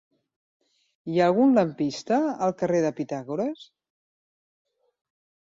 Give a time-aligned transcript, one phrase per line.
[1.11, 3.69] Hi ha algun lampista al carrer de Pitàgores?